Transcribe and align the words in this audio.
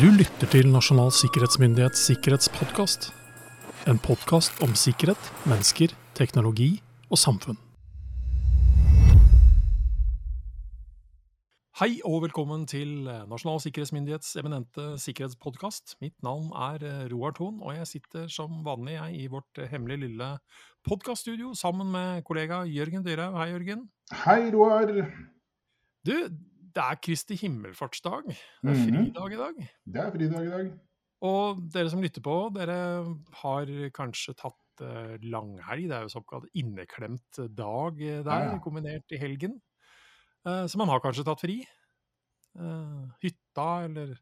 Du 0.00 0.06
lytter 0.08 0.48
til 0.48 0.70
Nasjonal 0.72 1.10
sikkerhetsmyndighets 1.12 2.00
sikkerhetspodkast. 2.08 3.10
En 3.90 3.98
podkast 4.00 4.62
om 4.64 4.70
sikkerhet, 4.72 5.26
mennesker, 5.44 5.92
teknologi 6.16 6.78
og 7.12 7.18
samfunn. 7.20 7.58
Hei 11.76 11.98
og 12.08 12.22
velkommen 12.24 12.64
til 12.70 13.04
Nasjonal 13.04 13.60
sikkerhetsmyndighets 13.66 14.30
eminente 14.40 14.86
sikkerhetspodkast. 15.02 15.98
Mitt 16.00 16.16
navn 16.24 16.48
er 16.56 17.10
Roar 17.12 17.36
Thon, 17.36 17.60
og 17.60 17.76
jeg 17.76 17.90
sitter 17.90 18.30
som 18.32 18.62
vanlig 18.64 18.96
jeg, 18.96 19.18
i 19.26 19.28
vårt 19.28 19.60
hemmelige 19.74 20.06
lille 20.06 20.30
podkaststudio 20.88 21.52
sammen 21.52 21.92
med 21.92 22.24
kollega 22.24 22.62
Jørgen 22.64 23.04
Dyrhaug. 23.04 23.36
Hei, 23.42 23.50
Jørgen. 23.52 23.84
Hei, 24.24 24.40
Roar. 24.56 24.94
Du, 26.08 26.16
det 26.72 26.82
er 26.84 26.98
Kristi 27.02 27.36
himmelfartsdag. 27.40 28.32
Det 28.62 28.72
er 28.72 28.80
fridag 28.86 29.34
i 29.34 29.40
dag. 29.40 29.60
Det 29.84 30.02
er 30.02 30.10
fridag 30.14 30.46
i 30.46 30.50
dag. 30.52 30.72
Og 31.28 31.60
dere 31.74 31.90
som 31.92 32.02
lytter 32.02 32.24
på, 32.24 32.36
dere 32.56 32.78
har 33.42 33.72
kanskje 33.94 34.34
tatt 34.38 34.82
uh, 34.82 35.14
langhelg. 35.22 35.86
Det 35.90 35.98
er 35.98 36.08
jo 36.08 36.14
såkalt 36.16 36.48
inneklemt 36.58 37.42
dag 37.54 38.00
der, 38.00 38.32
ja, 38.32 38.48
ja. 38.48 38.58
kombinert 38.64 39.14
i 39.14 39.20
helgen. 39.20 39.60
Uh, 40.46 40.64
så 40.66 40.80
man 40.80 40.90
har 40.90 41.02
kanskje 41.04 41.26
tatt 41.28 41.44
fri. 41.44 41.60
Uh, 42.58 43.12
hytta 43.22 43.68
eller 43.86 44.16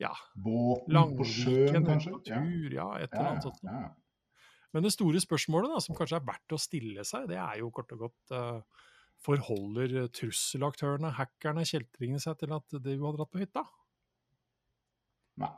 ja 0.00 0.14
Båten 0.32 1.16
på 1.18 1.26
sjøen, 1.28 1.82
kanskje? 1.84 2.14
Tur, 2.24 2.70
ja, 2.72 2.86
et 2.96 3.10
eller 3.12 3.34
annet 3.34 3.48
sånt. 3.48 3.66
Men 4.70 4.86
det 4.86 4.94
store 4.94 5.20
spørsmålet 5.20 5.74
da, 5.74 5.80
som 5.82 5.98
kanskje 5.98 6.20
er 6.20 6.28
verdt 6.28 6.54
å 6.54 6.60
stille 6.60 7.04
seg, 7.04 7.26
det 7.28 7.36
er 7.42 7.58
jo 7.60 7.72
kort 7.74 7.90
og 7.96 8.06
godt 8.06 8.36
Forholder 9.20 10.08
trusselaktørene, 10.16 11.12
hackerne, 11.18 11.66
kjeltringene 11.68 12.22
seg 12.22 12.38
til 12.40 12.54
at 12.56 12.76
du 12.80 12.92
har 13.02 13.16
dratt 13.18 13.32
på 13.32 13.42
hytta? 13.42 13.66
Nei. 15.40 15.54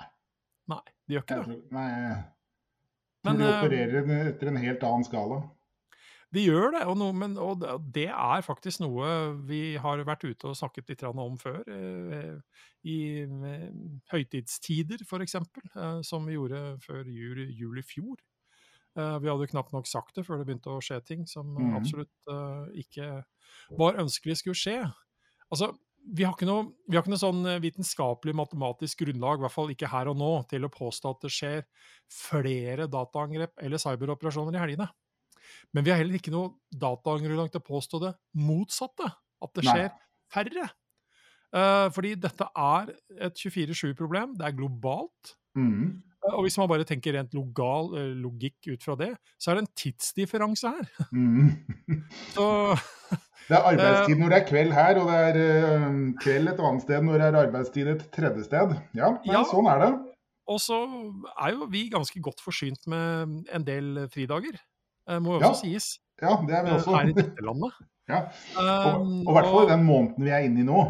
Nei, 0.71 0.83
de 1.07 1.17
gjør 1.17 1.25
ikke 1.27 1.41
det. 1.43 1.59
Nei, 1.75 1.89
tror 3.23 3.39
de 3.39 3.51
opererer 3.51 4.15
etter 4.29 4.51
en 4.51 4.63
helt 4.63 4.87
annen 4.87 5.07
skala. 5.07 5.43
De 6.33 6.41
gjør 6.47 6.71
det, 6.73 6.83
og, 6.89 6.95
no, 6.97 7.11
men, 7.13 7.35
og, 7.37 7.65
det 7.93 8.07
er 8.09 8.45
faktisk 8.45 8.81
noe 8.81 9.09
vi 9.49 9.77
har 9.81 10.01
vært 10.09 10.25
ute 10.25 10.49
og 10.49 10.57
snakket 10.57 10.89
litt 10.89 11.05
om 11.11 11.37
før. 11.41 11.61
Eh, 11.69 12.63
I 12.89 12.99
eh, 13.27 13.67
høytidstider, 14.15 15.05
f.eks., 15.05 15.37
eh, 15.37 15.99
som 16.09 16.25
vi 16.25 16.39
gjorde 16.39 16.63
før 16.87 17.05
jul, 17.05 17.45
jul 17.53 17.83
i 17.83 17.85
fjor. 17.85 18.17
Uh, 18.99 19.17
vi 19.23 19.31
hadde 19.31 19.47
jo 19.47 19.53
knapt 19.55 19.73
nok 19.73 19.89
sagt 19.89 20.19
det 20.19 20.27
før 20.27 20.41
det 20.41 20.49
begynte 20.49 20.73
å 20.73 20.83
skje 20.85 20.99
ting 21.07 21.23
som 21.29 21.55
mm. 21.57 21.71
absolutt 21.79 22.13
uh, 22.29 22.69
ikke 22.77 23.23
var 23.79 24.01
ønskelig 24.03 24.41
skulle 24.41 24.59
skje. 24.59 24.77
Altså, 25.53 25.71
vi 26.03 26.27
har, 26.27 26.35
noe, 26.49 26.67
vi 26.91 26.97
har 26.97 27.05
ikke 27.05 27.13
noe, 27.13 27.21
sånn 27.21 27.47
vitenskapelig 27.63 28.35
matematisk 28.35 29.05
grunnlag, 29.05 29.39
i 29.39 29.45
hvert 29.47 29.55
fall 29.55 29.71
ikke 29.73 29.91
her 29.93 30.11
og 30.11 30.19
nå, 30.19 30.31
til 30.51 30.67
å 30.67 30.73
påstå 30.73 31.13
at 31.15 31.25
det 31.25 31.31
skjer 31.33 31.63
flere 32.11 32.89
dataangrep 32.91 33.63
eller 33.63 33.81
cyberoperasjoner 33.81 34.59
i 34.59 34.63
helgene. 34.65 34.89
Men 35.73 35.87
vi 35.87 35.93
har 35.93 36.01
heller 36.01 36.19
ikke 36.19 36.35
noe 36.35 36.57
datagrunnlag 36.75 37.53
til 37.53 37.63
å 37.63 37.69
påstå 37.69 38.01
det 38.03 38.13
motsatte, 38.41 39.09
at 39.43 39.55
det 39.57 39.67
skjer 39.67 39.89
Nei. 39.89 40.09
færre. 40.33 40.69
Uh, 41.53 41.87
fordi 41.93 42.15
dette 42.17 42.49
er 42.49 42.93
et 43.29 43.39
24-7-problem, 43.39 44.37
det 44.41 44.49
er 44.49 44.57
globalt. 44.57 45.35
Mm. 45.59 46.03
Og 46.31 46.45
hvis 46.47 46.57
man 46.61 46.69
bare 46.71 46.87
tenker 46.87 47.17
rent 47.17 47.35
logal, 47.35 47.91
eh, 47.99 48.13
logikk 48.15 48.71
ut 48.71 48.85
fra 48.85 48.95
det, 48.99 49.11
så 49.41 49.51
er 49.51 49.59
det 49.59 49.65
en 49.65 49.73
tidsdifferanse 49.83 50.71
her. 50.71 51.09
Mm. 51.11 51.51
så, 52.37 52.47
det 53.49 53.59
er 53.59 53.69
arbeidstid 53.73 54.21
når 54.21 54.35
det 54.35 54.39
er 54.39 54.47
kveld 54.49 54.77
her, 54.77 55.01
og 55.03 55.11
det 55.11 55.47
er 55.49 55.99
kveld 56.23 56.53
et 56.53 56.63
annet 56.63 56.87
sted 56.87 57.09
når 57.09 57.19
det 57.19 57.29
er 57.29 57.41
arbeidstid 57.43 57.93
et 57.97 58.07
tredje 58.15 58.47
sted. 58.47 58.77
Ja, 58.99 59.15
men 59.19 59.35
ja. 59.35 59.43
sånn 59.51 59.71
er 59.73 59.83
det. 59.87 59.93
Og 60.53 60.59
så 60.63 60.79
er 61.39 61.55
jo 61.55 61.69
vi 61.71 61.87
ganske 61.91 62.23
godt 62.23 62.43
forsynt 62.43 62.87
med 62.91 63.43
en 63.55 63.67
del 63.67 64.07
fridager, 64.13 64.59
må 65.23 65.39
jo 65.39 65.43
også 65.43 65.67
ja. 65.67 65.79
sies. 65.79 65.95
Ja, 66.23 66.37
det 66.47 66.55
er 66.55 66.67
vi 66.67 66.75
også. 66.77 66.95
Her 66.95 67.11
i 67.11 67.15
dette 67.19 67.47
landet. 67.47 67.79
ja. 68.11 68.27
Og 68.59 69.31
i 69.31 69.37
hvert 69.39 69.51
fall 69.55 69.71
den 69.71 69.87
måneden 69.87 70.27
vi 70.27 70.35
er 70.35 70.47
inne 70.47 70.63
i 70.63 70.67
nå. 70.67 70.83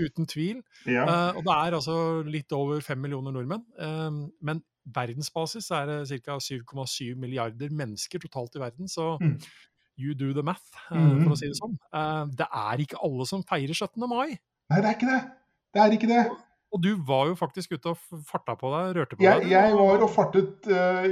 Uten 0.00 0.28
tvil. 0.28 0.60
Ja. 0.88 1.04
Uh, 1.04 1.38
og 1.38 1.46
det 1.46 1.54
er 1.54 1.78
altså 1.78 1.96
litt 2.26 2.52
over 2.56 2.82
fem 2.84 3.00
millioner 3.02 3.34
nordmenn. 3.34 3.64
Uh, 3.78 4.28
men 4.46 4.62
verdensbasis 4.90 5.70
er 5.76 5.90
det 5.90 6.20
ca. 6.24 6.38
7,7 6.40 7.16
milliarder 7.20 7.72
mennesker 7.74 8.22
totalt 8.22 8.56
i 8.56 8.62
verden. 8.62 8.88
Så 8.90 9.14
mm. 9.20 9.36
you 10.00 10.16
do 10.16 10.32
the 10.36 10.44
math, 10.46 10.72
uh, 10.90 11.16
for 11.22 11.34
å 11.36 11.40
si 11.40 11.50
det 11.50 11.58
sånn. 11.60 11.76
det 12.36 12.46
er 12.48 12.84
ikke 12.86 13.02
alle 13.04 13.26
som 13.28 13.44
feirer 13.46 13.76
17. 13.76 14.06
mai. 14.08 14.38
Nei, 14.70 14.78
det 14.78 14.86
er 14.86 14.96
ikke 14.96 15.10
det. 15.10 15.24
Det 15.70 15.82
er 15.82 15.98
ikke 15.98 16.10
det. 16.10 16.22
Og 16.70 16.78
du 16.82 16.92
var 17.02 17.26
jo 17.26 17.34
faktisk 17.34 17.72
ute 17.74 17.92
og 17.92 18.20
farta 18.28 18.54
på 18.58 18.68
deg, 18.70 18.92
rørte 18.94 19.16
på 19.18 19.24
jeg, 19.24 19.42
deg? 19.42 19.50
Jeg 19.50 19.74
var 19.74 20.04
og 20.06 20.10
fartet 20.14 20.68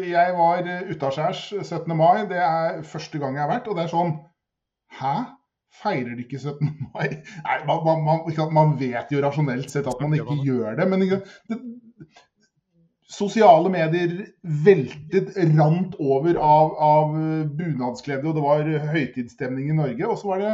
Jeg 0.06 0.34
var 0.38 0.69
utaskjærs 0.93 1.41
17. 1.65 1.97
mai. 1.99 2.28
Det 2.31 2.38
er 2.38 2.78
første 2.87 3.19
gang 3.19 3.34
jeg 3.34 3.43
har 3.43 3.50
vært. 3.50 3.66
Og 3.66 3.75
det 3.75 3.88
er 3.88 3.91
sånn 3.91 4.15
Hæ? 4.99 5.16
Feirer 5.75 6.17
de 6.17 6.25
ikke 6.25 6.41
17. 6.41 6.71
mai? 6.95 7.21
Nei, 7.45 7.59
man, 7.69 8.03
man, 8.06 8.25
man, 8.55 8.75
vet 8.81 9.12
jo 9.15 9.23
rasjonelt 9.25 9.71
sett 9.73 9.89
at 9.91 10.01
man 10.03 10.17
ikke 10.17 10.41
gjør 10.47 10.79
det, 10.79 10.89
men 10.91 11.05
det, 11.06 11.23
Sosiale 13.09 13.71
medier 13.73 14.11
veltet, 14.67 15.31
rant 15.56 15.95
over 15.97 16.37
av, 16.45 16.75
av 16.77 17.15
bunadskledde, 17.56 18.29
og 18.29 18.37
det 18.37 18.43
var 18.45 18.91
høytidsstemning 18.93 19.71
i 19.73 19.77
Norge. 19.79 20.11
Og 20.11 20.19
så 20.21 20.29
var 20.29 20.43
det 20.45 20.51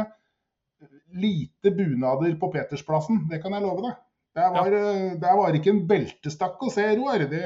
lite 1.19 1.73
bunader 1.75 2.31
på 2.39 2.49
Petersplassen, 2.53 3.25
det 3.27 3.41
kan 3.43 3.55
jeg 3.55 3.65
love 3.65 3.83
deg. 3.83 3.99
Der 4.35 4.49
var, 4.51 4.71
ja. 4.71 5.11
der 5.19 5.35
var 5.39 5.55
ikke 5.55 5.71
en 5.71 5.83
beltestakk 5.87 6.63
å 6.63 6.71
se, 6.71 6.83
Roar. 6.99 7.21
Det... 7.31 7.43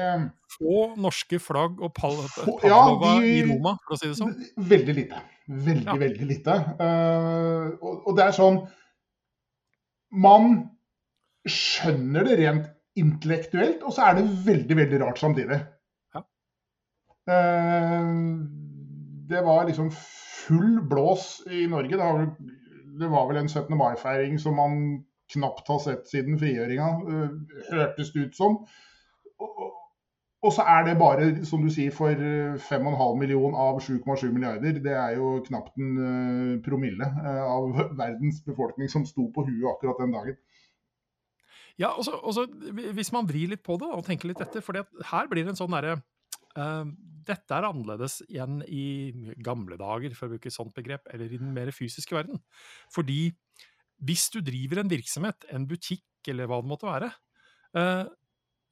Få 0.56 0.78
norske 0.98 1.38
flagg 1.38 1.78
og 1.78 1.92
pal 1.94 2.16
ja, 2.66 2.80
de... 2.98 3.12
i 3.30 3.36
Roma, 3.46 3.76
for 3.84 3.94
å 3.94 4.00
si 4.00 4.10
det 4.10 4.16
sånn? 4.18 4.32
Veldig 4.72 4.96
lite. 4.96 5.20
Veldig, 5.50 5.86
ja. 5.86 5.96
veldig 5.98 6.26
lite. 6.28 6.56
Uh, 6.78 7.72
og, 7.82 7.94
og, 8.06 8.12
det 8.14 8.26
er 8.26 8.36
sånn 8.36 8.60
Man 10.22 10.52
skjønner 11.50 12.28
det 12.28 12.36
rent 12.38 12.68
intellektuelt, 13.00 13.82
og 13.86 13.94
så 13.96 14.10
er 14.10 14.18
det 14.18 14.28
veldig, 14.46 14.76
veldig 14.82 15.00
rart 15.02 15.20
samtidig. 15.22 15.58
Ja. 16.14 16.22
Uh, 17.30 18.42
det 19.30 19.42
var 19.46 19.66
liksom 19.66 19.90
full 19.94 20.80
blås 20.90 21.40
i 21.50 21.64
Norge. 21.70 21.96
Det, 21.96 22.02
var, 22.02 22.26
det 23.00 23.10
var 23.14 23.30
vel 23.30 23.42
en 23.42 23.50
17. 23.50 23.70
mai-feiring 23.78 24.38
som 24.42 24.58
man 24.58 24.76
knapt 25.30 25.70
har 25.70 25.82
sett 25.82 26.10
siden 26.10 26.38
frigjøringa, 26.38 26.90
uh, 27.06 27.58
hørtes 27.70 28.12
det 28.14 28.28
ut 28.28 28.38
som. 28.38 28.60
Og, 30.40 30.52
så 30.56 30.64
er 30.64 30.86
det 30.86 30.94
bare, 30.96 31.26
som 31.44 31.60
du 31.60 31.68
sier, 31.72 31.92
for 31.92 32.16
5,5 32.16 33.18
millioner 33.20 33.58
av 33.60 33.80
7,7 33.84 34.30
milliarder. 34.32 34.78
Det 34.80 34.94
er 34.96 35.18
jo 35.18 35.34
knapt 35.44 35.76
en 35.76 35.90
uh, 36.00 36.54
promille 36.64 37.04
uh, 37.04 37.42
av 37.44 37.68
verdens 38.00 38.40
befolkning 38.46 38.88
som 38.88 39.04
sto 39.08 39.26
på 39.34 39.44
huet 39.48 39.68
akkurat 39.74 40.00
den 40.00 40.16
dagen. 40.16 40.40
Ja, 41.80 41.92
og 41.92 42.08
også, 42.08 42.46
Hvis 42.96 43.12
man 43.12 43.28
vrir 43.28 43.52
litt 43.52 43.62
på 43.64 43.76
det 43.80 43.88
og 43.88 44.04
tenker 44.04 44.32
litt 44.32 44.40
etter, 44.40 44.64
for 44.64 44.76
her 44.80 45.28
blir 45.30 45.44
det 45.44 45.54
en 45.54 45.60
sånn 45.60 45.76
derre 45.76 46.00
dette 47.30 47.56
er 47.56 47.66
annerledes 47.68 48.20
igjen 48.28 48.60
i 48.66 49.34
gamle 49.44 49.78
dager, 49.80 50.14
for 50.16 50.26
å 50.26 50.34
bruke 50.34 50.50
et 50.50 50.56
sånt 50.56 50.74
begrep, 50.76 51.08
eller 51.12 51.30
i 51.30 51.40
den 51.40 51.52
mer 51.56 51.70
fysiske 51.74 52.16
verden. 52.16 52.40
Fordi 52.92 53.30
hvis 54.06 54.28
du 54.34 54.40
driver 54.44 54.82
en 54.82 54.92
virksomhet, 54.92 55.46
en 55.52 55.68
butikk 55.68 56.30
eller 56.30 56.48
hva 56.48 56.60
det 56.62 56.70
måtte 56.70 56.88
være, 56.88 57.10
eh, 57.76 58.04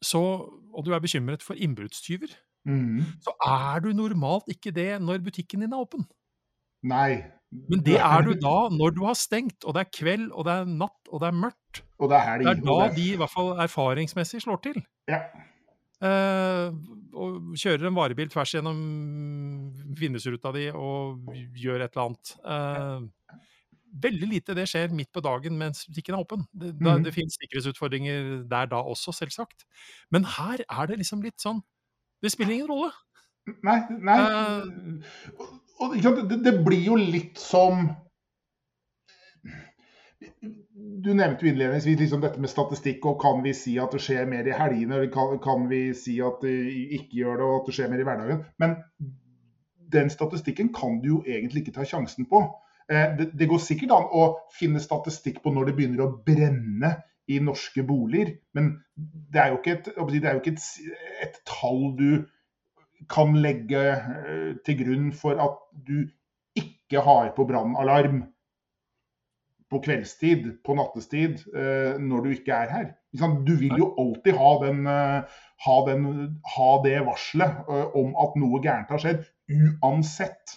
så, 0.05 0.23
og 0.75 0.87
du 0.87 0.93
er 0.95 1.03
bekymret 1.03 1.43
for 1.43 1.59
innbruddstyver, 1.59 2.31
mm. 2.69 3.03
så 3.25 3.35
er 3.45 3.83
du 3.85 3.91
normalt 3.97 4.49
ikke 4.53 4.75
det 4.75 4.93
når 5.03 5.25
butikken 5.27 5.65
din 5.65 5.75
er 5.75 5.83
åpen. 5.83 6.07
Nei. 6.87 7.25
Men 7.49 7.81
det 7.85 7.97
er 7.97 8.25
du 8.27 8.35
da 8.37 8.69
når 8.71 8.93
du 8.97 9.05
har 9.07 9.17
stengt, 9.17 9.65
og 9.65 9.75
det 9.75 9.87
er 9.87 9.93
kveld, 9.95 10.31
og 10.33 10.45
det 10.47 10.55
er 10.55 10.69
natt, 10.69 11.01
og 11.09 11.23
det 11.23 11.31
er 11.31 11.39
mørkt. 11.45 11.83
Og 11.99 12.11
det 12.11 12.19
er 12.19 12.27
helg. 12.27 12.45
Det 12.45 12.53
er 12.53 12.65
da 12.69 12.89
de 12.95 13.07
i 13.15 13.19
hvert 13.19 13.33
fall 13.33 13.55
erfaringsmessig 13.65 14.43
slår 14.45 14.61
til. 14.69 14.83
Ja. 15.09 15.23
Uh, 15.99 16.71
og 17.19 17.55
kjører 17.59 17.89
en 17.89 17.97
varebil 17.97 18.29
tvers 18.31 18.53
gjennom 18.55 18.83
vindusruta 19.99 20.53
di 20.55 20.69
og 20.71 21.33
gjør 21.59 21.83
et 21.83 21.97
eller 21.97 22.05
annet. 22.05 22.35
Uh, 22.45 23.41
veldig 24.03 24.29
lite 24.31 24.57
det 24.57 24.67
skjer 24.71 24.93
midt 24.95 25.11
på 25.15 25.23
dagen 25.25 25.59
mens 25.59 25.87
butikken 25.89 26.17
er 26.17 26.25
åpen. 26.25 26.45
Det, 26.53 26.75
mm. 26.77 26.85
det, 26.85 26.97
det 27.09 27.15
finnes 27.17 27.39
sikkerhetsutfordringer 27.41 28.45
der 28.51 28.71
da 28.71 28.83
også, 28.83 29.15
selvsagt. 29.17 29.67
Men 30.15 30.27
her 30.39 30.65
er 30.69 30.91
det 30.91 31.01
liksom 31.03 31.25
litt 31.25 31.41
sånn 31.43 31.63
Det 32.19 32.33
spiller 32.35 32.57
ingen 32.57 32.71
rolle. 32.71 32.91
Nei, 33.65 33.79
nei. 34.05 34.19
Uh, 34.19 35.47
og, 35.79 35.95
det, 36.03 36.41
det, 36.45 36.55
blir 36.67 36.83
jo 36.91 36.97
litt 36.99 37.39
som 37.41 37.87
Du 40.99 41.13
nevnte 41.15 41.47
jo 41.47 41.53
innledningsvis 41.53 42.01
liksom 42.03 42.21
dette 42.25 42.43
med 42.43 42.51
statistikk, 42.51 43.07
og 43.07 43.21
kan 43.23 43.41
vi 43.45 43.55
si 43.57 43.77
at 43.81 43.95
det 43.95 44.03
skjer 44.03 44.29
mer 44.29 44.47
i 44.47 44.57
helgene? 44.57 44.99
Eller 44.99 45.13
kan, 45.15 45.39
kan 45.43 45.69
vi 45.71 45.87
si 45.97 46.19
at 46.25 46.43
det 46.45 46.57
ikke 46.99 47.23
gjør 47.23 47.41
det, 47.41 47.49
og 47.49 47.57
at 47.61 47.71
det 47.71 47.77
skjer 47.79 47.93
mer 47.93 48.03
i 48.03 48.09
hverdagen? 48.09 48.45
Men 48.61 48.77
den 49.93 50.11
statistikken 50.13 50.73
kan 50.75 50.99
du 51.03 51.09
jo 51.15 51.21
egentlig 51.25 51.65
ikke 51.65 51.79
ta 51.79 51.87
sjansen 51.89 52.29
på. 52.29 52.43
Eh, 52.93 53.17
det, 53.19 53.31
det, 53.39 53.49
går 53.49 53.61
sikkert 53.61 53.93
an 53.93 54.09
å 54.17 54.25
finne 54.57 54.81
statistikk 54.81 55.43
på 55.45 55.53
når 55.53 55.69
det 55.69 55.77
begynner 55.77 56.07
å 56.07 56.13
brenne 56.25 56.95
i 57.29 57.37
norske 57.45 57.85
boliger. 57.85 58.33
Men 58.57 58.79
det 58.97 59.43
er 59.43 59.53
jo 59.53 59.61
ikke 59.61 59.75
et, 59.77 59.91
det 59.93 60.33
jo 60.33 60.41
ikke 60.41 60.55
et, 60.57 60.69
et 61.27 61.41
tall 61.49 61.91
du 61.99 62.11
kan 63.13 63.37
legge 63.39 63.85
eh, 63.93 64.55
til 64.65 64.81
grunn 64.81 65.13
for 65.17 65.41
at 65.45 65.61
du 65.73 66.09
ikke 66.59 67.05
har 67.05 67.35
på 67.37 67.45
brannalarm 67.49 68.25
på 69.69 69.83
kveldstid, 69.85 70.47
på 70.65 70.79
nattestid, 70.79 71.43
eh, 71.53 71.99
når 72.01 72.25
du 72.25 72.31
ikke 72.33 72.57
er 72.57 72.73
her. 72.73 72.87
Du 73.45 73.53
vil 73.61 73.77
jo 73.77 73.91
alltid 74.01 74.37
ha, 74.41 74.55
den, 74.63 74.89
ha, 74.89 75.77
den, 75.85 76.09
ha 76.55 76.71
det 76.85 76.97
varselet 77.05 77.69
om 77.97 78.17
at 78.21 78.37
noe 78.41 78.61
gærent 78.65 78.93
har 78.93 79.01
skjedd, 79.03 79.29
uansett. 79.53 80.57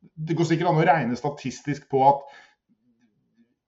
Det 0.00 0.36
går 0.38 0.46
sikkert 0.50 0.70
an 0.70 0.80
å 0.80 0.86
regne 0.86 1.18
statistisk 1.18 1.88
på 1.90 2.02
at 2.06 2.24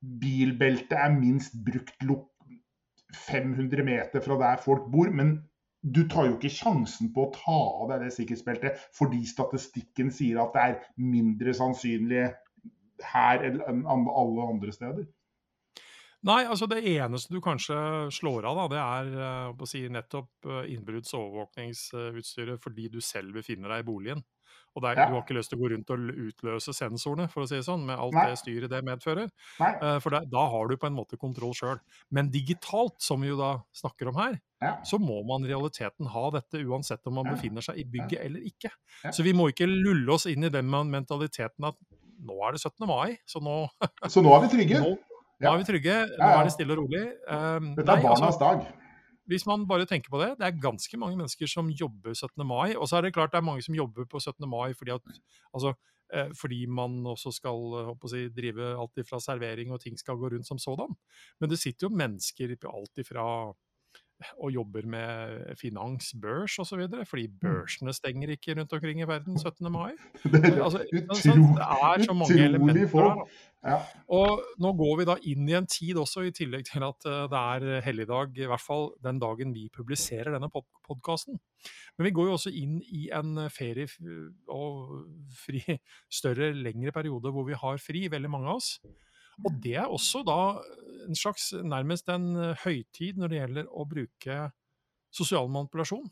bilbeltet 0.00 0.96
er 0.96 1.12
minst 1.12 1.56
brukt 1.66 1.96
500 3.26 3.84
meter 3.86 4.22
fra 4.24 4.38
der 4.40 4.62
folk 4.62 4.86
bor. 4.92 5.10
Men 5.10 5.38
du 5.82 6.04
tar 6.08 6.28
jo 6.28 6.36
ikke 6.36 6.52
sjansen 6.52 7.12
på 7.14 7.26
å 7.26 7.32
ta 7.34 7.60
av 7.82 7.92
deg 7.92 8.04
det 8.04 8.12
sikkerhetsbeltet 8.16 8.82
fordi 8.96 9.22
statistikken 9.28 10.12
sier 10.14 10.42
at 10.42 10.54
det 10.56 10.66
er 10.66 10.78
mindre 11.00 11.54
sannsynlig 11.56 12.28
her 13.10 13.46
enn 13.48 13.86
alle 13.88 14.44
andre 14.44 14.74
steder. 14.76 15.08
Nei, 16.28 16.42
altså 16.44 16.66
det 16.68 16.82
eneste 16.84 17.32
du 17.32 17.40
kanskje 17.40 17.76
slår 18.12 18.44
av, 18.50 18.58
da, 18.58 18.64
det 18.68 18.80
er 18.82 19.54
uh, 19.56 19.62
si, 19.64 19.86
nettopp 19.88 20.50
uh, 20.50 20.66
innbrudds- 20.68 21.14
fordi 22.60 22.90
du 22.92 23.00
selv 23.00 23.38
befinner 23.38 23.72
deg 23.72 23.80
i 23.80 23.88
boligen. 23.88 24.20
Og 24.76 24.84
der, 24.84 24.98
ja. 25.00 25.06
du 25.08 25.16
har 25.16 25.24
ikke 25.24 25.34
lyst 25.34 25.50
til 25.50 25.58
å 25.58 25.62
gå 25.64 25.70
rundt 25.72 25.90
og 25.90 26.10
utløse 26.28 26.74
sensorene, 26.76 27.26
for 27.30 27.42
å 27.42 27.48
si 27.50 27.56
det 27.58 27.66
sånn, 27.66 27.82
med 27.88 27.98
alt 27.98 28.14
Nei. 28.14 28.26
det 28.30 28.38
styret 28.38 28.70
det 28.70 28.82
medfører. 28.86 29.30
Uh, 29.58 29.98
for 30.02 30.14
da, 30.14 30.22
da, 30.30 30.44
har 30.52 30.70
du 30.70 30.76
på 30.78 30.86
en 30.86 30.94
måte 30.94 31.18
kontroll 31.20 31.54
sjøl. 31.56 31.80
Men 32.14 32.30
digitalt, 32.30 32.94
som 33.02 33.24
vi 33.24 33.32
jo 33.32 33.38
da 33.40 33.56
snakker 33.76 34.12
om 34.12 34.20
her, 34.20 34.38
ja. 34.62 34.76
så 34.86 35.00
må 35.02 35.18
man 35.26 35.46
i 35.46 35.50
realiteten 35.50 36.10
ha 36.14 36.24
dette 36.36 36.62
uansett 36.62 37.02
om 37.10 37.18
man 37.18 37.30
ja. 37.30 37.34
befinner 37.34 37.66
seg 37.66 37.80
i 37.82 37.86
bygget 37.88 38.22
eller 38.22 38.46
ikke. 38.46 38.70
Så 39.10 39.26
vi 39.26 39.34
må 39.34 39.48
ikke 39.50 39.68
lulle 39.70 40.14
oss 40.14 40.28
inn 40.30 40.46
i 40.46 40.52
den 40.52 40.70
mentaliteten 40.70 41.66
at 41.66 41.78
nå 42.20 42.36
er 42.46 42.54
det 42.54 42.62
17. 42.62 42.84
mai, 42.86 43.16
så 43.26 43.40
nå 43.42 43.64
Så 44.12 44.22
nå 44.22 44.34
er 44.36 44.44
vi 44.44 44.52
trygge? 44.54 44.82
Nå, 45.40 45.46
nå 45.48 45.54
er 45.54 45.62
vi 45.62 45.64
trygge, 45.64 45.94
nå 46.20 46.26
er 46.36 46.42
det 46.44 46.52
stille 46.52 46.74
og 46.76 46.82
rolig. 46.82 47.06
Um, 47.24 47.70
Dette 47.78 47.86
er 47.86 47.96
nei, 47.96 48.02
barnas 48.04 48.34
altså, 48.36 48.40
dag 48.44 48.79
hvis 49.30 49.46
man 49.46 49.66
bare 49.70 49.86
tenker 49.86 50.10
på 50.10 50.18
det, 50.22 50.32
det 50.40 50.46
er 50.48 50.58
ganske 50.62 50.98
mange 50.98 51.18
mennesker 51.18 51.46
som 51.50 51.70
jobber 51.70 52.14
17. 52.16 52.42
mai. 52.46 52.74
Og 52.74 52.88
så 52.90 52.98
er 52.98 53.06
det 53.06 53.14
klart 53.14 53.32
det 53.32 53.38
er 53.38 53.46
mange 53.46 53.62
som 53.62 53.76
jobber 53.78 54.08
på 54.10 54.18
17. 54.18 54.48
mai 54.50 54.74
fordi, 54.74 54.90
at, 54.96 55.20
altså, 55.54 55.74
eh, 56.14 56.32
fordi 56.40 56.64
man 56.66 57.06
også 57.06 57.30
skal 57.36 57.70
si, 58.10 58.26
drive 58.34 58.72
alt 58.74 59.02
ifra 59.02 59.20
servering 59.22 59.70
og 59.72 59.80
ting 59.84 59.98
skal 59.98 60.18
gå 60.18 60.32
rundt 60.34 60.48
som 60.48 60.58
sådan. 60.58 60.96
Men 61.40 61.50
det 61.50 61.60
sitter 61.62 61.86
jo 61.86 61.94
mennesker 61.94 62.56
alt 62.58 63.04
ifra 63.04 63.26
og 64.38 64.52
jobber 64.54 64.86
med 64.86 65.54
finans, 65.60 66.12
børs 66.22 66.58
osv. 66.62 66.82
Fordi 67.08 67.26
mm. 67.28 67.38
børsene 67.42 67.94
stenger 67.96 68.34
ikke 68.34 68.56
rundt 68.58 68.72
omkring 68.76 69.00
i 69.00 69.08
verden 69.08 69.38
17. 69.38 69.72
mai. 69.72 69.92
Det 70.32 70.40
er, 70.44 70.62
altså, 70.64 70.84
utrolig, 70.84 71.56
det 71.56 71.66
er 71.66 72.04
så 72.04 72.16
mange 72.16 72.44
elementer 72.44 72.86
her. 72.86 73.24
Ja. 73.60 73.76
Og 74.08 74.40
nå 74.62 74.72
går 74.78 74.94
vi 75.00 75.06
da 75.08 75.16
inn 75.28 75.48
i 75.50 75.56
en 75.58 75.66
tid 75.68 75.98
også, 76.00 76.24
i 76.24 76.32
tillegg 76.32 76.64
til 76.68 76.84
at 76.86 77.04
eh, 77.08 77.26
det 77.28 77.40
er 77.40 77.84
helligdag, 77.84 78.38
i 78.40 78.48
hvert 78.48 78.64
fall 78.64 78.88
den 79.04 79.20
dagen 79.20 79.52
vi 79.52 79.66
publiserer 79.74 80.32
denne 80.32 80.48
pod 80.52 80.64
podkasten. 80.86 81.36
Men 81.98 82.08
vi 82.08 82.14
går 82.16 82.30
jo 82.30 82.38
også 82.38 82.50
inn 82.56 82.78
i 82.88 83.10
en 83.14 83.36
ferie 83.52 83.86
og 84.48 85.04
fri, 85.42 85.60
større, 86.10 86.54
lengre 86.56 86.94
periode 86.96 87.32
hvor 87.34 87.46
vi 87.46 87.58
har 87.58 87.82
fri, 87.82 88.06
veldig 88.10 88.32
mange 88.32 88.48
av 88.48 88.62
oss. 88.62 88.72
Og 89.46 89.58
det 89.64 89.76
er 89.80 89.90
også 89.90 90.22
da 90.26 90.40
en 91.06 91.18
slags 91.18 91.50
nærmest 91.64 92.08
en 92.12 92.32
eh, 92.36 92.64
høytid 92.64 93.20
når 93.20 93.32
det 93.32 93.40
gjelder 93.40 93.68
å 93.70 93.86
bruke 93.88 94.38
sosial 95.14 95.50
manipulasjon 95.52 96.06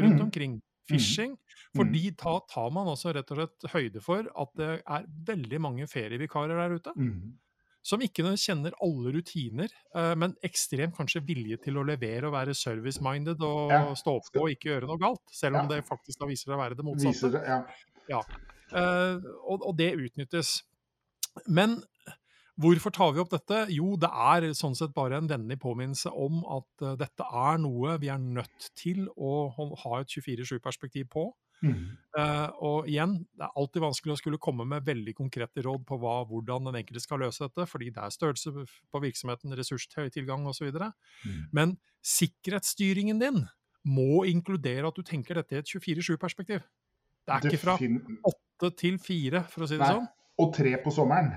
rundt 0.00 0.18
mm. 0.18 0.26
omkring. 0.26 0.60
Phishing. 0.88 1.36
Mm. 1.36 1.78
Fordi 1.78 2.02
da 2.18 2.34
tar 2.50 2.72
man 2.74 2.90
også 2.90 3.12
rett 3.14 3.30
og 3.32 3.38
slett 3.38 3.68
høyde 3.72 4.02
for 4.02 4.26
at 4.26 4.52
det 4.58 4.72
er 4.80 5.06
veldig 5.28 5.60
mange 5.62 5.86
ferievikarer 5.90 6.58
der 6.58 6.74
ute. 6.80 6.94
Mm. 6.98 7.36
Som 7.82 8.02
ikke 8.04 8.22
kjenner 8.38 8.74
alle 8.84 9.12
rutiner, 9.16 9.72
eh, 9.94 10.12
men 10.18 10.34
ekstremt 10.46 10.94
kanskje 10.98 11.24
vilje 11.26 11.58
til 11.64 11.80
å 11.80 11.86
levere 11.86 12.28
og 12.28 12.36
være 12.36 12.54
service-minded 12.54 13.42
og 13.46 13.74
ja. 13.74 13.80
stå 13.98 14.18
på 14.28 14.44
og 14.44 14.52
ikke 14.54 14.70
gjøre 14.70 14.90
noe 14.90 15.02
galt. 15.02 15.24
Selv 15.34 15.58
om 15.58 15.66
ja. 15.66 15.76
det 15.76 15.86
faktisk 15.88 16.22
da 16.22 16.30
viser 16.30 16.50
seg 16.50 16.58
å 16.58 16.62
være 16.62 16.78
det 16.78 16.86
motsatte. 16.86 17.32
Det, 17.34 17.42
ja. 17.48 17.62
ja. 18.10 18.22
Uh, 18.72 19.18
og, 19.44 19.66
og, 19.66 19.72
det 19.76 19.90
utnyttes. 19.98 20.60
Men 21.50 21.80
Hvorfor 22.60 22.92
tar 22.92 23.14
vi 23.16 23.22
opp 23.22 23.30
dette? 23.32 23.62
Jo, 23.72 23.94
det 24.00 24.10
er 24.12 24.50
sånn 24.56 24.74
sett 24.76 24.92
bare 24.96 25.16
en 25.22 25.30
vennlig 25.30 25.56
påminnelse 25.62 26.10
om 26.12 26.42
at 26.52 26.84
uh, 26.84 26.96
dette 27.00 27.24
er 27.24 27.62
noe 27.62 27.96
vi 28.02 28.10
er 28.12 28.20
nødt 28.20 28.68
til 28.78 29.06
å 29.16 29.48
ha 29.56 30.00
et 30.02 30.12
24-7-perspektiv 30.12 31.08
på. 31.12 31.30
Mm. 31.62 31.94
Uh, 32.18 32.48
og 32.66 32.90
igjen, 32.90 33.14
det 33.38 33.46
er 33.46 33.56
alltid 33.56 33.84
vanskelig 33.84 34.16
å 34.16 34.18
skulle 34.20 34.40
komme 34.42 34.66
med 34.68 34.84
veldig 34.84 35.14
konkrete 35.16 35.64
råd 35.64 35.86
på 35.88 35.96
hva, 36.02 36.18
hvordan 36.28 36.68
den 36.68 36.80
enkelte 36.82 37.04
skal 37.04 37.22
løse 37.22 37.46
dette, 37.46 37.66
fordi 37.70 37.88
det 37.94 38.02
er 38.02 38.14
størrelse 38.14 38.52
på 38.92 39.02
virksomheten, 39.06 39.56
ressurstilgang 39.56 40.44
osv. 40.50 40.68
Mm. 40.76 41.38
Men 41.56 41.76
sikkerhetsstyringen 42.04 43.22
din 43.22 43.44
må 43.88 44.26
inkludere 44.28 44.90
at 44.90 44.98
du 44.98 45.06
tenker 45.06 45.40
dette 45.40 45.56
i 45.56 45.62
et 45.62 45.70
24-7-perspektiv. 45.72 46.66
Det 47.22 47.32
er 47.32 47.46
ikke 47.48 47.62
fra 47.62 47.78
åtte 48.28 48.72
til 48.78 48.98
fire, 49.02 49.44
for 49.50 49.64
å 49.64 49.70
si 49.70 49.78
det 49.78 49.86
Nei. 49.86 49.94
sånn. 49.96 50.12
Og 50.42 50.52
tre 50.56 50.74
på 50.82 50.92
sommeren. 50.94 51.32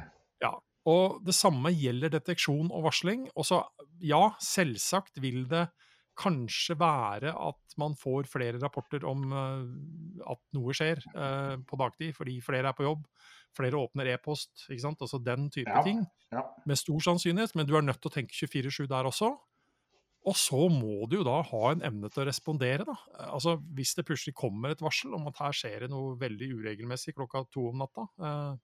Og 0.89 1.17
det 1.25 1.33
samme 1.33 1.71
gjelder 1.73 2.13
deteksjon 2.13 2.69
og 2.69 2.85
varsling. 2.85 3.25
Og 3.33 3.47
så, 3.47 3.63
ja, 4.05 4.27
selvsagt 4.43 5.17
vil 5.23 5.47
det 5.49 5.65
kanskje 6.15 6.77
være 6.79 7.33
at 7.33 7.75
man 7.81 7.95
får 7.99 8.29
flere 8.31 8.59
rapporter 8.61 9.03
om 9.07 9.25
uh, 9.33 9.65
at 10.31 10.41
noe 10.55 10.75
skjer 10.75 11.01
uh, 11.11 11.57
på 11.67 11.79
dagtid, 11.81 12.13
fordi 12.15 12.37
flere 12.43 12.71
er 12.71 12.77
på 12.77 12.85
jobb, 12.85 13.01
flere 13.55 13.81
åpner 13.81 14.13
e-post, 14.13 14.67
ikke 14.69 14.83
sant. 14.83 15.03
Altså 15.03 15.19
den 15.23 15.49
type 15.51 15.73
ja, 15.73 15.83
ting. 15.83 16.05
Ja. 16.31 16.45
Med 16.69 16.79
stor 16.79 17.03
sannsynlighet, 17.09 17.57
men 17.57 17.67
du 17.67 17.75
er 17.75 17.83
nødt 17.83 17.99
til 18.03 18.13
å 18.13 18.15
tenke 18.15 18.37
24-7 18.37 18.87
der 18.91 19.09
også. 19.09 19.33
Og 20.25 20.37
så 20.39 20.57
må 20.73 21.05
du 21.09 21.19
jo 21.19 21.25
da 21.25 21.37
ha 21.45 21.63
en 21.69 21.83
evne 21.85 22.09
til 22.09 22.23
å 22.23 22.29
respondere, 22.29 22.85
da. 22.87 22.95
Altså 23.27 23.59
hvis 23.77 23.93
det 23.97 24.07
plutselig 24.07 24.33
kommer 24.37 24.73
et 24.73 24.81
varsel 24.81 25.13
om 25.13 25.27
at 25.29 25.41
her 25.43 25.53
skjer 25.53 25.85
det 25.85 25.91
noe 25.91 26.15
veldig 26.21 26.49
uregelmessig 26.61 27.13
klokka 27.17 27.43
to 27.53 27.67
om 27.69 27.83
natta. 27.83 28.07
Uh, 28.17 28.55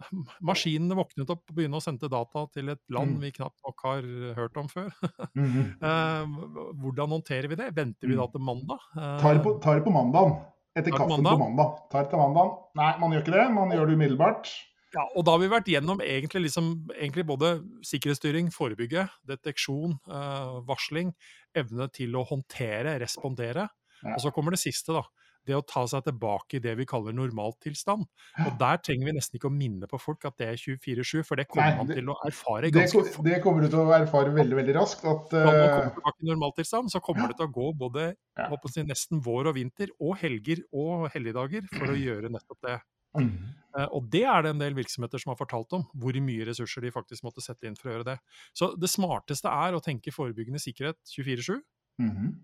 maskinene 0.48 0.96
våknet 0.98 1.30
opp 1.32 1.44
og 1.50 1.56
begynner 1.56 1.80
å 1.80 1.84
sende 1.84 2.10
data 2.12 2.44
til 2.54 2.72
et 2.72 2.82
land 2.92 3.16
mm. 3.16 3.22
vi 3.24 3.32
knapt 3.38 3.56
nok 3.66 3.84
har 3.86 4.10
hørt 4.38 4.60
om 4.60 4.68
før. 4.68 4.90
mm 5.34 5.46
-hmm. 5.46 5.66
uh, 5.82 6.70
hvordan 6.82 7.16
håndterer 7.16 7.48
vi 7.48 7.56
det? 7.56 7.70
Venter 7.76 8.08
vi 8.08 8.16
da 8.16 8.26
mm. 8.26 8.32
til 8.32 8.40
mandag? 8.40 8.80
Uh, 8.96 9.18
tar, 9.20 9.42
på, 9.42 9.58
tar 9.62 9.80
på 9.80 9.90
mandag. 9.90 10.36
Etter 10.76 10.90
kaffen 10.90 11.08
mandag? 11.08 11.32
på 11.32 11.44
mandag. 11.44 11.76
Tar 11.90 12.08
til 12.10 12.18
mandag. 12.18 12.48
Nei, 12.76 12.92
man 13.00 13.12
gjør 13.12 13.22
ikke 13.24 13.36
det. 13.38 13.52
Man 13.52 13.70
gjør 13.70 13.86
det 13.86 13.94
umiddelbart. 13.94 14.48
Ja, 14.94 15.04
og 15.16 15.24
da 15.26 15.32
har 15.32 15.40
vi 15.40 15.48
vært 15.50 15.68
gjennom 15.68 16.00
egentlig, 16.00 16.42
liksom, 16.42 16.88
egentlig 16.94 17.26
både 17.26 17.60
sikkerhetsstyring, 17.84 18.52
forebygge, 18.52 19.08
deteksjon, 19.28 19.98
uh, 20.08 20.62
varsling, 20.68 21.12
evne 21.54 21.88
til 21.88 22.16
å 22.16 22.24
håndtere, 22.24 22.98
respondere. 23.00 23.68
Ja. 24.02 24.14
Og 24.14 24.20
så 24.20 24.30
kommer 24.30 24.50
det 24.50 24.60
siste, 24.60 24.92
da 24.92 25.02
det 25.46 25.56
å 25.56 25.62
ta 25.66 25.82
seg 25.90 26.04
tilbake 26.06 26.58
i 26.58 26.62
det 26.62 26.74
vi 26.78 26.86
kaller 26.88 27.14
normaltilstand. 27.16 28.06
Og 28.44 28.56
der 28.60 28.80
trenger 28.84 29.10
vi 29.10 29.14
nesten 29.16 29.38
ikke 29.38 29.50
å 29.50 29.54
minne 29.54 29.88
på 29.90 30.00
folk 30.00 30.26
at 30.28 30.36
det 30.40 30.48
er 30.52 30.58
24-7, 30.60 31.22
for 31.26 31.40
det 31.40 31.46
kommer 31.50 31.72
Nei, 31.72 31.78
man 31.80 31.92
til 31.92 32.10
å 32.12 32.16
erfare 32.26 32.72
ganske 32.74 33.04
fort. 33.04 33.26
Det 33.26 33.38
kommer 33.44 33.66
du 33.66 33.70
til 33.72 33.82
å 33.82 33.94
erfare 33.96 34.34
veldig 34.36 34.58
veldig 34.60 34.76
raskt. 34.78 35.06
At, 35.06 35.30
uh... 35.34 35.38
Når 35.38 35.46
man 35.46 35.60
kommer 35.60 35.86
eh, 35.86 35.94
tilbake 35.98 36.16
i 36.26 36.30
normaltilstand, 36.30 36.92
så 36.92 37.02
kommer 37.04 37.30
det 37.30 37.38
til 37.38 37.48
å 37.48 37.54
gå 37.58 37.70
både 37.84 38.08
ja. 38.14 38.48
si, 38.72 38.86
nesten 38.88 39.22
vår 39.24 39.52
og 39.52 39.58
vinter, 39.60 39.94
og 40.00 40.18
helger 40.22 40.64
og 40.74 41.06
helligdager, 41.14 41.70
for 41.72 41.94
å 41.94 42.00
gjøre 42.00 42.32
nettopp 42.32 42.66
det. 42.66 42.80
Mm. 43.16 43.30
Uh, 43.72 43.86
og 43.96 44.10
det 44.12 44.26
er 44.28 44.42
det 44.44 44.50
en 44.52 44.60
del 44.60 44.74
virksomheter 44.76 45.22
som 45.22 45.32
har 45.32 45.40
fortalt 45.40 45.72
om, 45.78 45.86
hvor 45.96 46.18
mye 46.26 46.48
ressurser 46.48 46.84
de 46.84 46.92
faktisk 46.92 47.24
måtte 47.24 47.44
sette 47.44 47.68
inn 47.68 47.78
for 47.78 47.88
å 47.88 47.96
gjøre 47.96 48.10
det. 48.10 48.18
Så 48.56 48.74
det 48.76 48.92
smarteste 48.92 49.52
er 49.52 49.76
å 49.76 49.80
tenke 49.84 50.14
forebyggende 50.14 50.60
sikkerhet 50.60 51.00
24-7. 51.14 51.56
Mm 52.02 52.36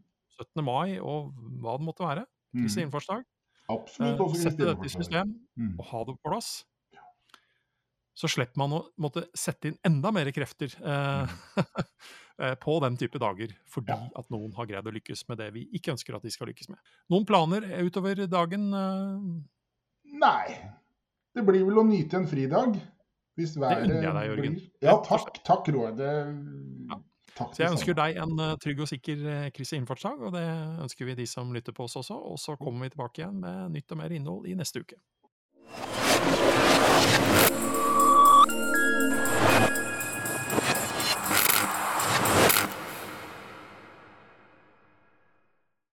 17. 0.43 0.65
mai 0.65 0.99
og 1.01 1.33
hva 1.63 1.77
det 1.79 1.87
måtte 1.87 2.07
være 2.07 2.27
disse 2.53 2.81
mm. 2.81 2.87
innforslag. 2.87 3.25
Absolutt. 3.73 4.21
uh, 4.21 4.37
Sette 4.37 4.69
dette 4.69 4.87
i 4.87 4.93
system 4.93 5.33
mm. 5.57 5.75
og 5.79 5.89
ha 5.93 6.05
det 6.09 6.17
på 6.19 6.31
plass. 6.31 6.53
Så 8.13 8.29
slipper 8.29 8.61
man 8.61 8.75
å 8.77 8.83
måtte 9.01 9.25
sette 9.39 9.71
inn 9.71 9.79
enda 9.89 10.11
mer 10.13 10.29
krefter 10.37 10.75
eh, 10.85 12.57
på 12.61 12.75
den 12.85 12.99
type 13.01 13.17
dager, 13.23 13.55
fordi 13.73 13.95
ja. 13.95 14.11
at 14.21 14.29
noen 14.35 14.53
har 14.59 14.69
greid 14.69 14.91
å 14.91 14.93
lykkes 14.93 15.25
med 15.31 15.41
det 15.41 15.49
vi 15.55 15.63
ikke 15.79 15.95
ønsker 15.95 16.19
at 16.19 16.27
de 16.27 16.33
skal 16.35 16.51
lykkes 16.53 16.69
med. 16.69 16.93
Noen 17.13 17.25
planer 17.29 17.65
utover 17.81 18.21
dagen? 18.29 18.69
Eh? 18.77 20.13
Nei. 20.21 20.59
Det 21.33 21.45
blir 21.49 21.65
vel 21.65 21.81
å 21.81 21.87
nyte 21.89 22.21
en 22.21 22.29
fridag. 22.29 22.77
Hvis 23.41 23.55
været 23.57 23.87
det 23.87 23.97
unner 23.97 24.05
jeg 24.05 24.17
deg, 24.19 24.27
Jørgen. 24.29 24.57
Ja, 24.85 24.99
takk, 25.07 25.41
takk 25.47 25.73
Roar. 25.73 25.97
Det... 25.97 26.13
Ja. 26.93 27.01
Takk 27.33 27.55
så 27.57 27.63
jeg 27.65 27.73
ønsker 27.73 27.97
deg 27.97 28.19
en 28.21 28.35
uh, 28.37 28.55
trygg 28.61 28.83
og 28.85 28.91
sikker 28.91 29.23
kryss- 29.57 29.73
og 29.73 29.81
innfartsdag, 29.81 30.21
og 30.29 30.35
det 30.37 30.45
ønsker 30.85 31.09
vi 31.09 31.17
de 31.23 31.27
som 31.31 31.53
lytter 31.55 31.73
på 31.77 31.87
oss 31.89 31.97
også. 32.03 32.19
Og 32.29 32.37
så 32.41 32.59
kommer 32.61 32.85
vi 32.85 32.93
tilbake 32.93 33.23
igjen 33.23 33.41
med 33.41 33.73
nytt 33.79 33.95
og 33.95 34.03
mer 34.03 34.13
innhold 34.13 34.51
i 34.53 34.57
neste 34.59 34.85
uke. 34.85 35.01